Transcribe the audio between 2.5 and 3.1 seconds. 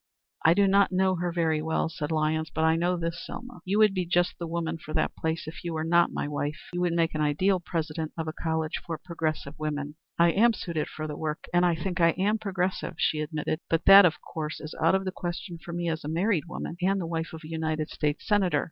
I know